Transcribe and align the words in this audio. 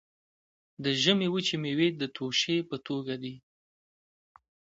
د 0.83 0.85
ژمي 1.01 1.27
وچې 1.31 1.55
میوې 1.63 1.87
د 2.01 2.03
توشې 2.15 2.57
په 2.69 2.77
توګه 2.87 3.15
دي. 3.23 3.35